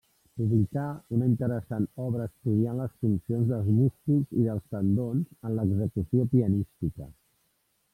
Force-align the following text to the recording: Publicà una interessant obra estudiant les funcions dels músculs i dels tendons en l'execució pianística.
Publicà 0.41 0.85
una 1.17 1.27
interessant 1.31 1.85
obra 2.07 2.25
estudiant 2.31 2.81
les 2.83 2.97
funcions 3.03 3.53
dels 3.53 3.71
músculs 3.83 4.35
i 4.41 4.49
dels 4.51 4.69
tendons 4.77 5.33
en 5.51 5.59
l'execució 5.61 6.31
pianística. 6.37 7.15